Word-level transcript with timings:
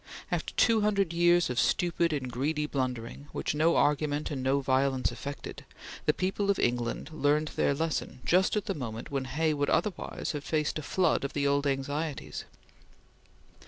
After 0.31 0.51
two 0.55 0.81
hundred 0.81 1.13
years 1.13 1.47
of 1.51 1.59
stupid 1.59 2.11
and 2.11 2.31
greedy 2.31 2.65
blundering, 2.65 3.27
which 3.33 3.53
no 3.53 3.75
argument 3.75 4.31
and 4.31 4.41
no 4.41 4.59
violence 4.59 5.11
affected, 5.11 5.63
the 6.07 6.11
people 6.11 6.49
of 6.49 6.57
England 6.57 7.11
learned 7.13 7.49
their 7.49 7.75
lesson 7.75 8.19
just 8.25 8.55
at 8.55 8.65
the 8.65 8.73
moment 8.73 9.11
when 9.11 9.25
Hay 9.25 9.53
would 9.53 9.69
otherwise 9.69 10.31
have 10.31 10.43
faced 10.43 10.79
a 10.79 10.81
flood 10.81 11.23
of 11.23 11.33
the 11.33 11.45
old 11.45 11.67
anxieties. 11.67 12.45